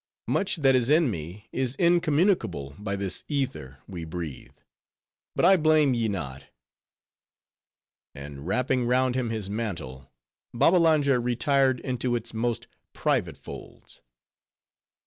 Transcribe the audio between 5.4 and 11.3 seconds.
I blame ye not." And wrapping round him his mantle, Babbalanja